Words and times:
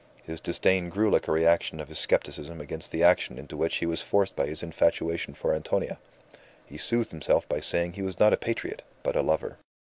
His 0.23 0.39
disdain 0.39 0.89
grew 0.89 1.11
like 1.11 1.27
a 1.27 1.31
reaction 1.31 1.79
of 1.79 1.87
his 1.87 1.99
scepticism 1.99 2.59
against 2.59 2.89
the 2.89 3.03
action 3.03 3.37
into 3.37 3.55
which 3.55 3.75
he 3.75 3.85
was 3.85 4.01
forced 4.01 4.35
by 4.35 4.47
his 4.47 4.63
infatuation 4.63 5.35
for 5.35 5.53
Antonia. 5.53 5.99
He 6.65 6.77
soothed 6.77 7.11
himself 7.11 7.47
by 7.47 7.59
saying 7.59 7.93
he 7.93 8.01
was 8.01 8.19
not 8.19 8.33
a 8.33 8.37
patriot, 8.37 8.81
but 9.03 9.15
a 9.15 9.21
lover. 9.21 9.59